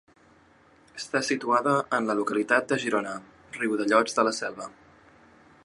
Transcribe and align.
Està 0.99 1.21
situada 1.27 1.73
en 1.97 2.09
la 2.11 2.15
localitat 2.21 2.71
de 2.73 2.79
Girona, 2.85 3.13
Riudellots 3.59 4.19
de 4.21 4.27
la 4.29 4.33
Selva. 4.39 4.67